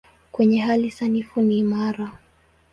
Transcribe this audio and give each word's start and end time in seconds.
Kwenye 0.31 0.59
hali 0.61 0.91
sanifu 0.91 1.41
ni 1.41 1.57
imara. 1.57 2.11